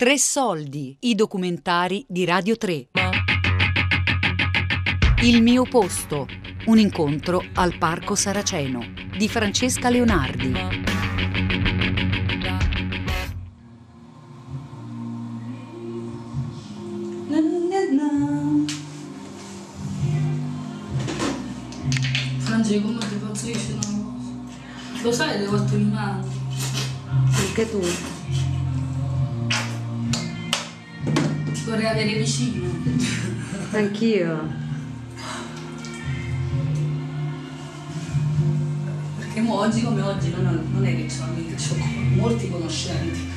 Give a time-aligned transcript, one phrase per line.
[0.00, 2.88] Tre soldi, i documentari di Radio 3.
[5.24, 6.26] Il mio posto,
[6.68, 8.82] un incontro al Parco Saraceno
[9.14, 10.52] di Francesca Leonardi.
[22.38, 25.02] Frangi, come ti impazzisci una cosa?
[25.02, 26.26] Lo sai le quattro di mano?
[27.34, 28.19] Anche tu.
[31.70, 32.68] Vorrei avere vicino.
[33.72, 34.58] Anch'io.
[39.18, 43.28] Perché mo oggi come oggi non, non è che ho amiche, ho molti conoscenti.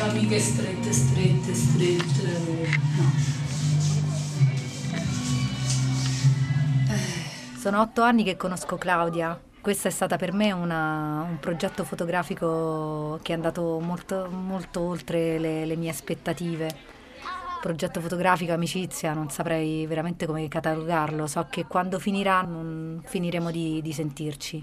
[0.00, 2.68] Ho amiche strette, strette, strette.
[2.96, 3.34] No.
[7.58, 9.40] Sono otto anni che conosco Claudia.
[9.60, 15.40] Questo è stato per me una, un progetto fotografico che è andato molto, molto oltre
[15.40, 16.94] le, le mie aspettative.
[17.66, 21.26] Progetto fotografico, amicizia, non saprei veramente come catalogarlo.
[21.26, 24.62] So che quando finirà non finiremo di, di sentirci.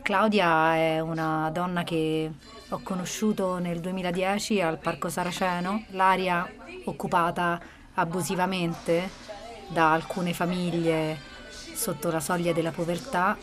[0.00, 2.30] Claudia è una donna che
[2.68, 6.48] ho conosciuto nel 2010 al Parco Saraceno, l'area
[6.84, 7.60] occupata
[7.94, 9.10] abusivamente
[9.66, 11.18] da alcune famiglie
[11.74, 13.36] sotto la soglia della povertà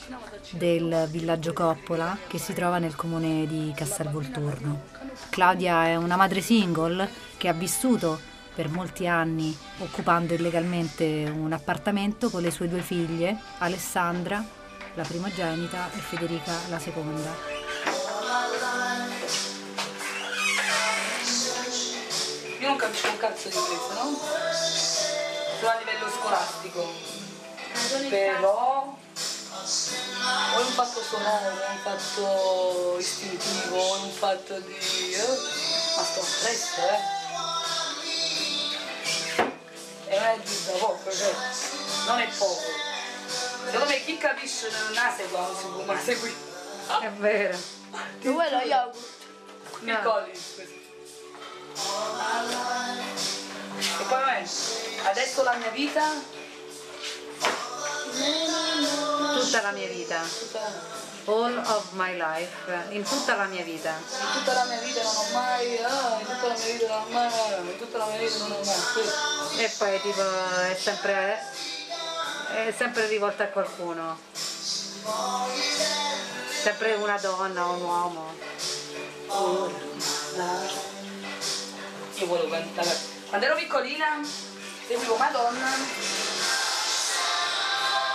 [0.51, 4.83] del villaggio Coppola che si trova nel comune di Castelvolturno.
[5.29, 12.31] Claudia è una madre single che ha vissuto per molti anni occupando illegalmente un appartamento
[12.31, 14.43] con le sue due figlie, Alessandra,
[14.95, 17.35] la primogenita, e Federica, la seconda.
[22.59, 24.17] Io non capisco un cazzo di questo, no?
[25.59, 27.15] Solo a livello scolastico
[28.09, 28.97] però
[30.53, 34.73] o è un fatto sonoro, è un fatto istintivo, è un fatto di...
[35.13, 35.37] Eh?
[35.95, 37.16] ma sto presto, eh!
[40.19, 41.33] Non è giusto poco, cioè,
[42.07, 42.61] non è poco.
[43.65, 46.35] Secondo me chi capisce non la segue, non si può mai seguire.
[47.01, 47.57] È vero.
[48.21, 49.15] Tu vuoi lo yogurt?
[49.79, 50.31] Piccoli,
[53.99, 54.43] E poi vabbè,
[55.03, 56.11] adesso la mia vita
[59.39, 60.21] Tutta la mia vita.
[61.27, 62.55] All of my life.
[62.91, 63.91] In tutta la mia vita.
[63.91, 65.77] In tutta la mia vita non ho mai.
[65.83, 67.69] Ah, in tutta la mia vita non ho mai.
[67.69, 69.63] In tutta la mia vita non ho mai.
[69.63, 71.39] E poi tipo è sempre.
[72.55, 74.17] è sempre rivolta a qualcuno.
[76.63, 78.33] Sempre una donna o un uomo.
[82.15, 82.97] Io volevo cantare.
[83.27, 84.21] Quando ero piccolina,
[84.87, 86.56] seguivo Madonna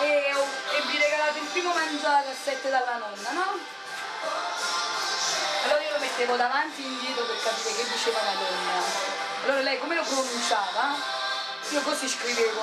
[0.03, 3.59] e, e vi regalate il primo mangiare a sette dalla nonna, no?
[5.65, 8.83] Allora io lo mettevo davanti e indietro per capire che diceva la donna.
[9.45, 10.95] Allora lei come lo pronunciava?
[11.71, 12.61] Io così scrivevo,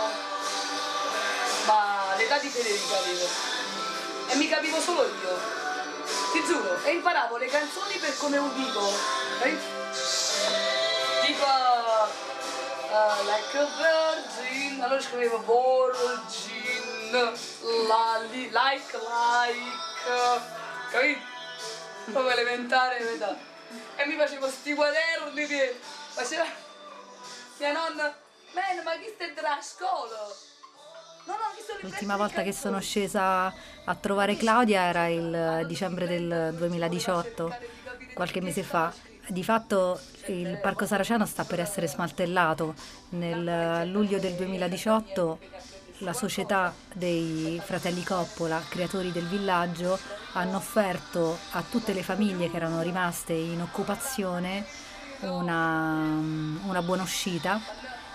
[1.66, 3.28] ma l'età di Federica avevo.
[4.28, 5.58] E mi capivo solo io.
[6.32, 8.94] Ti giuro, e imparavo le canzoni per come udivo.
[9.42, 9.58] Eh?
[11.26, 16.59] Tipo uh, Like a Virgin, allora scrivevo Virgin
[17.12, 19.78] la, li, like, like,
[20.92, 21.20] capito?
[22.14, 23.38] Come elementare, metà.
[23.96, 26.46] E mi facevo sti quaderni che faceva
[27.60, 28.16] mia nonna,
[28.54, 30.18] man, ma chi stai della scuola?
[31.26, 33.54] No, no, L'ultima volta che sono scesa
[33.84, 37.56] a trovare Claudia era il dicembre del 2018,
[38.14, 38.92] qualche mese fa.
[39.28, 42.74] Di fatto il Parco Saraceno sta per essere smaltellato.
[43.10, 45.40] Nel luglio del 2018
[46.00, 49.98] la società dei fratelli Coppola, creatori del villaggio,
[50.34, 54.66] hanno offerto a tutte le famiglie che erano rimaste in occupazione
[55.22, 56.20] una,
[56.64, 57.60] una buona uscita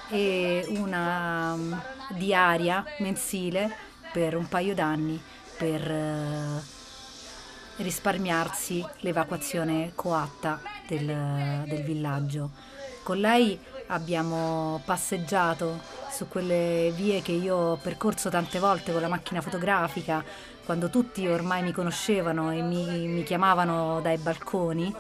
[0.09, 3.75] e una um, diaria mensile
[4.13, 5.21] per un paio d'anni
[5.57, 6.63] per uh,
[7.83, 12.51] risparmiarsi l'evacuazione coatta del, del villaggio.
[13.03, 13.59] Con lei
[13.89, 20.25] abbiamo passeggiato su quelle vie che io ho percorso tante volte con la macchina fotografica,
[20.65, 24.95] quando tutti ormai mi conoscevano e mi, mi chiamavano dai balconi,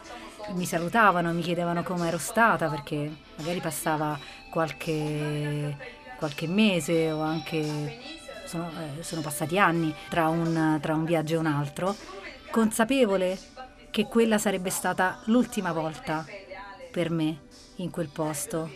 [0.54, 4.18] mi salutavano, mi chiedevano come ero stata perché magari passava
[4.50, 5.76] qualche,
[6.18, 8.00] qualche mese o anche
[8.44, 8.68] sono,
[8.98, 11.94] eh, sono passati anni tra un, tra un viaggio e un altro,
[12.50, 13.38] consapevole
[13.90, 16.26] che quella sarebbe stata l'ultima volta
[16.90, 17.42] per me
[17.76, 18.68] in quel posto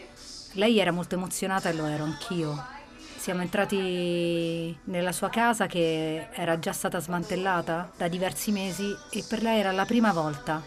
[0.58, 2.76] lei era molto emozionata e lo ero anch'io.
[3.16, 9.43] Siamo entrati nella sua casa che era già stata smantellata da diversi mesi e per
[9.43, 10.62] lei era la prima volta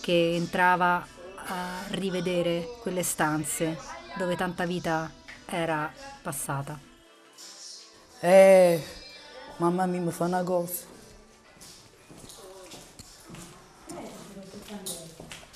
[0.00, 1.06] che entrava
[1.46, 3.78] a rivedere quelle stanze
[4.16, 5.10] dove tanta vita
[5.44, 5.92] era
[6.22, 6.78] passata.
[8.20, 8.82] Eh,
[9.58, 10.92] mamma mia mi fa una cosa.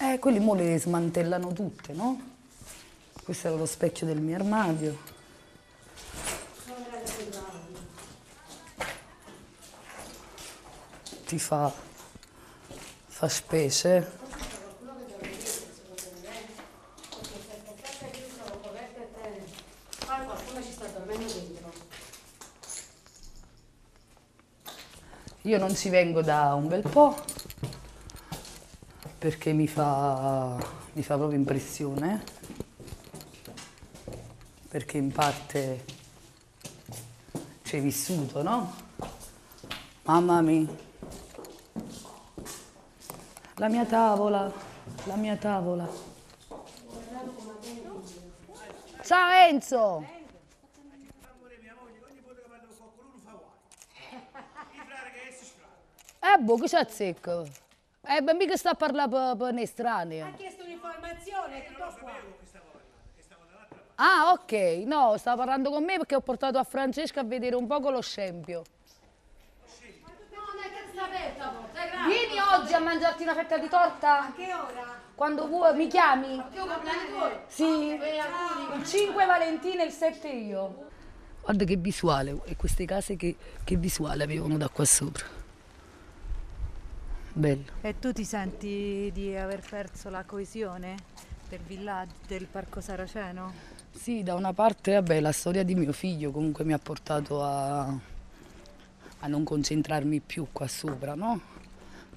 [0.00, 2.37] Eh, quelli mo le smantellano tutte, no?
[3.28, 4.96] Questo era lo specchio del mio armadio.
[11.26, 11.70] Ti fa,
[13.06, 14.10] fa specie.
[25.42, 27.14] Io non ci vengo da un bel po'
[29.19, 30.56] perché mi fa,
[30.94, 32.25] mi fa proprio impressione,
[34.78, 35.84] perché in parte
[37.72, 38.72] hai vissuto, no?
[40.04, 40.69] Mamma mia,
[43.56, 44.52] la mia tavola,
[45.02, 45.88] la mia tavola.
[49.02, 50.06] Ciao Enzo!
[56.20, 57.48] Eh, boh, che c'è zecco?
[58.02, 60.20] Eh, beh, mica sta a parlare per, per estranei.
[60.20, 62.38] Ha chiesto un'informazione, tutto qua.
[64.00, 64.53] Ah, ok.
[64.87, 68.00] No, stava parlando con me perché ho portato a Francesca a vedere un po' lo
[68.00, 68.62] scempio.
[72.06, 74.21] Vieni oggi a mangiarti una fetta di torta?
[74.21, 75.00] A che ora?
[75.15, 76.41] Quando vuoi, mi chiami?
[77.49, 77.99] Sì.
[78.75, 80.87] Il 5 Valentina e il 7 io.
[81.43, 85.25] Guarda che visuale, e queste case che, che visuale avevano da qua sopra.
[87.33, 87.73] Bello.
[87.81, 90.95] E tu ti senti di aver perso la coesione
[91.49, 93.77] del villaggio, del Parco Saraceno?
[93.99, 97.81] Sì, da una parte, vabbè, la storia di mio figlio comunque mi ha portato a,
[99.19, 101.41] a non concentrarmi più qua sopra, no?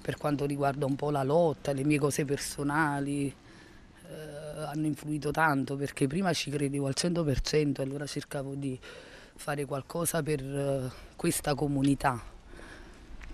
[0.00, 5.74] Per quanto riguarda un po' la lotta, le mie cose personali, eh, hanno influito tanto
[5.74, 8.78] perché prima ci credevo al 100% e allora cercavo di
[9.34, 12.22] fare qualcosa per eh, questa comunità.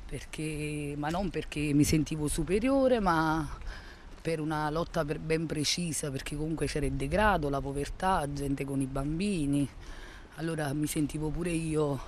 [0.07, 3.47] Perché, ma non perché mi sentivo superiore, ma
[4.21, 8.81] per una lotta per- ben precisa, perché comunque c'era il degrado, la povertà, gente con
[8.81, 9.69] i bambini.
[10.37, 12.01] Allora mi sentivo pure io,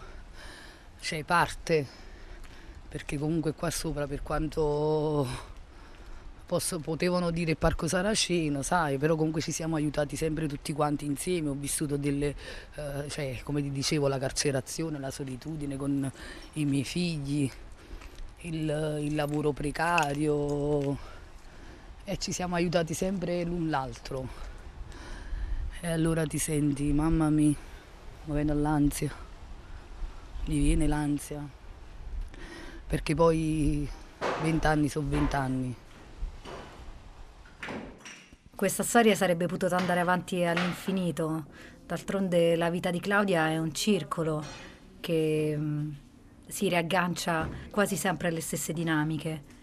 [1.00, 1.86] cioè parte,
[2.88, 5.26] perché comunque qua sopra per quanto
[6.46, 11.04] posso- potevano dire il Parco Saraceno, sai, però comunque ci siamo aiutati sempre tutti quanti
[11.04, 12.34] insieme, ho vissuto delle,
[12.74, 16.10] eh, cioè, come ti dicevo, la carcerazione, la solitudine con
[16.54, 17.50] i miei figli,
[18.42, 21.18] il, il lavoro precario
[22.10, 24.28] e ci siamo aiutati sempre l'un l'altro.
[25.80, 27.54] E allora ti senti, mamma mia,
[28.24, 29.14] mi viene l'ansia,
[30.46, 31.40] mi viene l'ansia,
[32.88, 33.88] perché poi
[34.42, 35.76] vent'anni sono vent'anni.
[38.56, 41.44] Questa storia sarebbe potuta andare avanti all'infinito.
[41.86, 44.44] D'altronde la vita di Claudia è un circolo
[44.98, 45.90] che mm,
[46.48, 49.58] si riaggancia quasi sempre alle stesse dinamiche.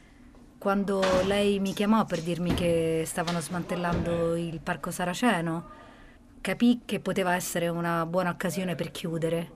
[0.68, 5.64] Quando lei mi chiamò per dirmi che stavano smantellando il Parco Saraceno,
[6.42, 9.52] capì che poteva essere una buona occasione per chiudere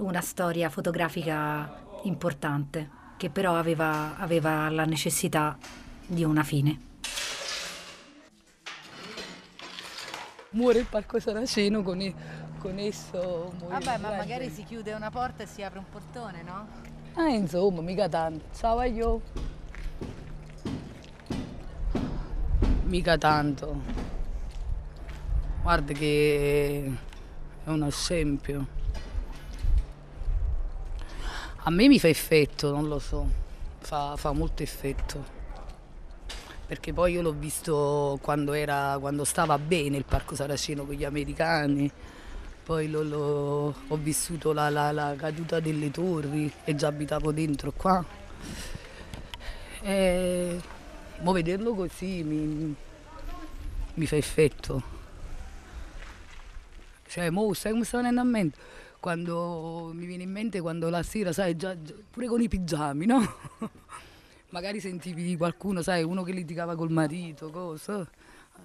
[0.00, 1.72] una storia fotografica
[2.02, 5.56] importante, che però aveva, aveva la necessità
[6.06, 6.80] di una fine.
[10.50, 12.14] Muore il Parco Saraceno con, e-
[12.58, 13.54] con esso.
[13.58, 16.68] muore Vabbè, ma magari si chiude una porta e si apre un portone, no?
[17.14, 18.44] Ah, insomma, mica tanto.
[18.54, 19.51] Ciao io.
[22.92, 23.80] Mica tanto.
[25.62, 26.92] Guarda che
[27.64, 28.66] è uno scempio.
[31.64, 33.26] A me mi fa effetto, non lo so.
[33.78, 35.24] Fa, fa molto effetto.
[36.66, 41.04] Perché poi io l'ho visto quando, era, quando stava bene il Parco Saraceno con gli
[41.04, 41.90] americani.
[42.62, 47.72] Poi lo- lo- ho vissuto la, la- la caduta delle torri e già abitavo dentro
[47.72, 48.04] qua.
[49.80, 50.60] E
[51.22, 52.74] mo vederlo così mi,
[53.94, 55.00] mi fa effetto.
[57.06, 58.58] Cioè, mo sai come sta venendo a mente?
[58.98, 61.76] Quando mi viene in mente quando la sera, sai, già,
[62.10, 63.20] pure con i pigiami, no?
[64.50, 68.08] Magari sentivi qualcuno, sai, uno che litigava col marito, cosa.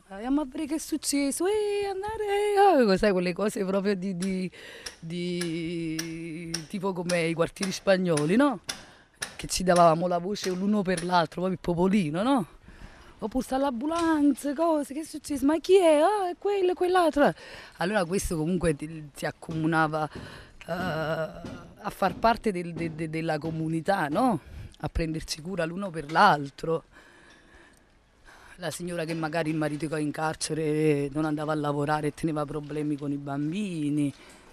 [0.10, 4.52] Andiamo a vedere che è successo, eh, andare, eh, sai, quelle cose proprio di, di-
[5.00, 8.62] di- tipo come i quartieri spagnoli, no?
[9.38, 12.48] Che ci davamo la voce l'uno per l'altro, proprio il popolino, no?
[13.20, 15.46] Oppure sta l'ambulanza, cose, che è successo?
[15.46, 16.00] Ma chi è?
[16.00, 17.32] Ah, è quello, quell'altro.
[17.78, 24.40] Allora questo comunque ti, accomunava eh, a far parte del- de- de- della comunità, no?
[24.80, 26.84] A prendersi cura l'uno per l'altro.
[28.60, 32.44] la signora che magari il marito che in carcere non andava a lavorare e teneva
[32.44, 34.12] problemi con i bambini,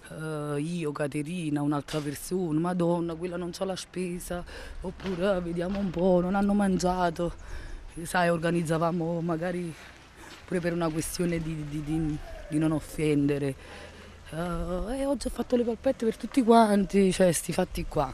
[0.09, 4.45] uh, io, Caterina, un'altra persona, madonna, quella non c'ha la spesa,
[4.81, 7.33] oppure ah, vediamo un po', non hanno mangiato,
[8.03, 9.73] sai, organizzavamo magari
[10.45, 12.19] pure per una questione di, di, di,
[12.49, 13.55] di non offendere.
[14.31, 18.13] Uh, e oggi ho fatto le palpette per tutti quanti, cioè sti fatti qua,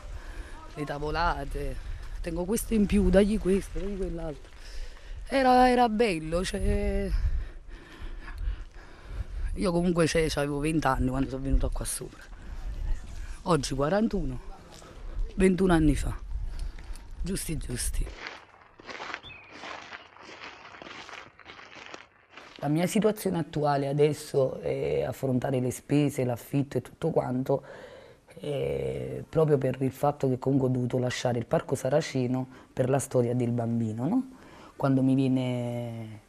[0.75, 1.77] le tavolate,
[2.21, 4.51] tengo questo in più, dagli questo, dagli quell'altro.
[5.27, 7.11] Era, era bello, cioè...
[9.55, 12.23] Io comunque avevo 20 anni quando sono venuta qua sopra.
[13.43, 14.41] Oggi 41,
[15.35, 16.17] 21 anni fa.
[17.23, 18.07] Giusti, giusti.
[22.63, 27.63] La mia situazione attuale adesso è affrontare le spese, l'affitto e tutto quanto,
[29.29, 33.35] proprio per il fatto che comunque ho dovuto lasciare il Parco Saracino per la storia
[33.35, 34.09] del bambino.
[34.09, 34.31] No?
[34.77, 36.21] Quando mi viene,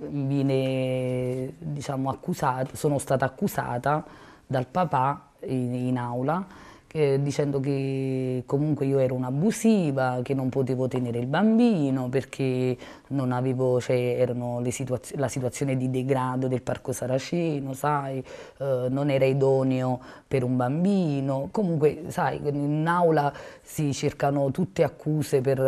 [0.00, 4.04] viene diciamo, accusato, sono stata accusata
[4.46, 6.46] dal papà in, in aula
[6.88, 12.76] che, dicendo che comunque io ero un'abusiva, che non potevo tenere il bambino perché
[13.08, 18.24] non avevo, cioè, erano situazio la situazione di degrado del Parco Saraceno, sai,
[18.58, 21.48] eh, non era idoneo per un bambino.
[21.50, 25.60] Comunque, sai, in aula si cercano tutte accuse per,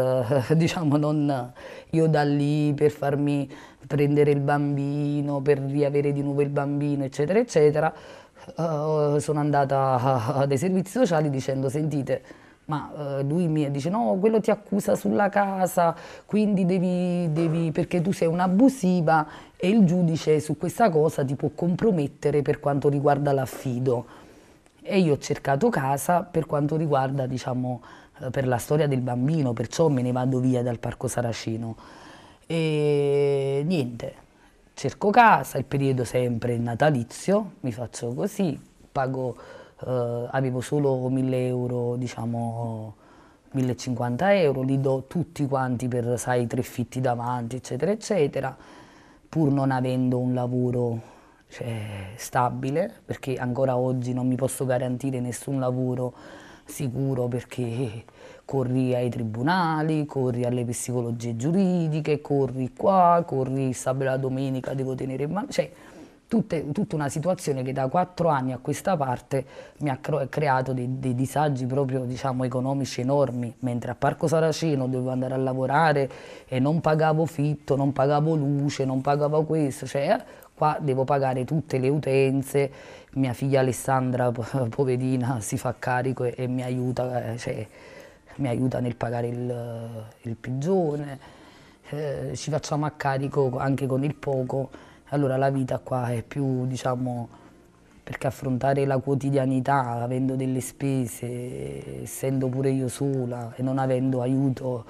[0.49, 1.53] eh, diciamo, non
[1.91, 3.49] io da lì per farmi
[3.87, 7.93] prendere il bambino, per riavere di nuovo il bambino, eccetera, eccetera
[8.57, 14.41] uh, sono andata dai servizi sociali dicendo sentite ma uh, lui mi dice no, quello
[14.41, 15.95] ti accusa sulla casa,
[16.25, 21.51] quindi devi, devi, perché tu sei un'abusiva e il giudice su questa cosa ti può
[21.53, 24.07] compromettere per quanto riguarda l'affido.
[24.81, 27.83] E io ho cercato casa per quanto riguarda, diciamo,
[28.21, 31.77] eh, per la storia del bambino, perciò me ne vado via dal Parco Saracino.
[32.47, 34.15] E niente,
[34.75, 38.59] cerco casa, il periodo sempre natalizio, mi faccio così,
[38.91, 39.37] pago,
[39.87, 42.95] eh, avevo solo 1000 euro, diciamo
[43.53, 48.57] 1050 euro, li do tutti quanti per, sai, tre fitti davanti, eccetera, eccetera,
[49.29, 51.01] pur non avendo un lavoro
[51.49, 56.15] cioè, stabile, perché ancora oggi non mi posso garantire nessun lavoro
[56.71, 58.05] sicuro perché
[58.51, 65.23] corri ai tribunali, corri alle psicologie giuridiche, corri qua, corri sabato la domenica, devo tenere
[65.23, 65.71] in mano, cioè
[66.27, 69.45] tutte, tutta una situazione che da quattro anni a questa parte
[69.79, 75.11] mi ha creato dei, dei disagi proprio diciamo, economici enormi, mentre a Parco Saraceno dovevo
[75.11, 76.11] andare a lavorare
[76.49, 80.25] e non pagavo fitto, non pagavo luce, non pagavo questo, cioè eh,
[80.57, 82.69] qua devo pagare tutte le utenze,
[83.13, 84.33] mia figlia Alessandra,
[84.75, 87.67] poverina, si fa carico e, e mi aiuta, eh, cioè,
[88.37, 91.19] mi aiuta nel pagare il, il pigione,
[91.91, 94.71] eh, ci facciamo a carico anche con il poco,
[95.07, 97.29] allora la vita qua è più, diciamo,
[98.03, 104.85] perché affrontare la quotidianità avendo delle spese, essendo pure io sola e non avendo aiuto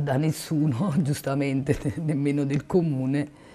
[0.00, 3.46] da nessuno, giustamente nemmeno del comune,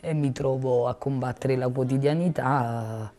[0.00, 3.12] e mi trovo a combattere la quotidianità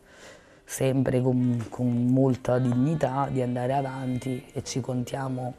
[0.70, 5.54] sempre con, con, molta dignità di andare avanti e ci contiamo,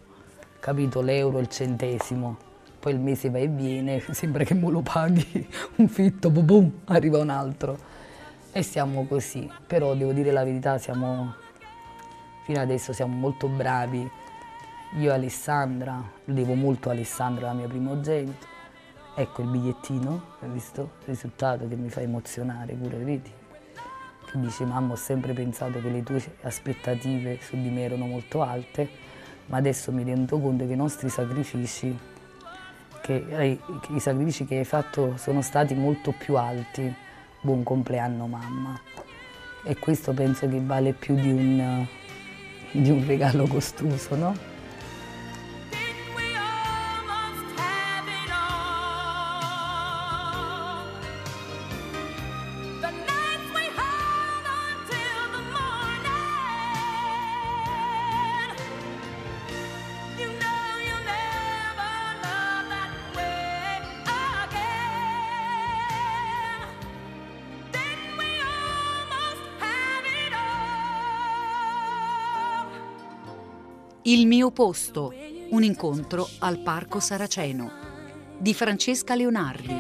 [0.62, 2.38] capito, l'euro e il centesimo.
[2.80, 6.72] Poi il mese va e viene, sembra che me lo paghi un fitto, boom, boom,
[6.86, 7.78] arriva un altro.
[8.54, 11.34] E siamo così, però devo dire la verità, siamo,
[12.46, 14.10] fino adesso siamo molto bravi.
[14.98, 18.48] Io e Alessandra, devo molto a Alessandra, la mia primogenita.
[19.14, 20.92] Ecco il bigliettino, hai visto?
[21.02, 23.40] Il risultato che mi fa emozionare pure, vedi?
[24.34, 28.88] Dice mamma ho sempre pensato che le tue aspettative su di me erano molto alte,
[29.48, 31.98] ma adesso mi rendo conto che i nostri sacrifici,
[33.02, 33.60] che, eh,
[33.90, 36.94] i sacrifici che hai fatto sono stati molto più alti.
[37.42, 38.80] Buon compleanno mamma.
[39.64, 41.86] E questo penso che vale più di un,
[42.72, 44.51] di un regalo costoso, no?
[74.04, 75.14] Il mio posto,
[75.52, 77.72] un incontro al Parco Saraceno
[78.36, 79.80] di Francesca Leonardi.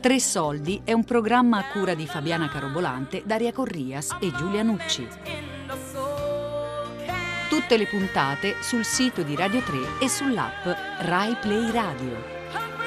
[0.00, 5.06] Tre soldi è un programma a cura di Fabiana Carobolante, Daria Corrias e Giulia Nucci.
[7.50, 10.64] Tutte le puntate sul sito di Radio 3 e sull'app
[11.00, 12.85] Rai Play Radio.